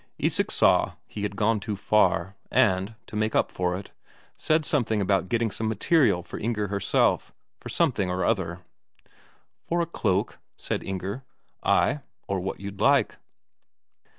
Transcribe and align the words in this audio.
Isak 0.17 0.49
saw 0.49 0.93
he 1.05 1.21
had 1.21 1.35
gone 1.35 1.59
too 1.59 1.75
far, 1.75 2.33
and, 2.49 2.95
to 3.05 3.15
make 3.15 3.35
up 3.35 3.51
for 3.51 3.77
it, 3.77 3.91
said 4.35 4.65
something 4.65 4.99
about 4.99 5.29
getting 5.29 5.51
some 5.51 5.67
material 5.67 6.23
for 6.23 6.39
Inger 6.39 6.69
herself, 6.69 7.31
for 7.59 7.69
something 7.69 8.09
or 8.09 8.25
other. 8.25 8.61
"For 9.67 9.79
a 9.79 9.85
cloak?" 9.85 10.39
said 10.57 10.83
Inger. 10.83 11.23
"Ay, 11.61 11.99
or 12.27 12.39
what 12.39 12.59
you'd 12.59 12.81
like." 12.81 13.17